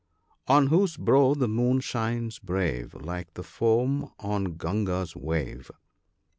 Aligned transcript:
"On 0.47 0.65
whose 0.65 0.97
brow 0.97 1.35
the 1.35 1.47
Moon 1.47 1.79
shines 1.79 2.39
brave, 2.39 2.95
Like 2.95 3.35
the 3.35 3.43
foam 3.43 4.09
on 4.17 4.57
Gunga's 4.57 5.15
wave. 5.15 5.69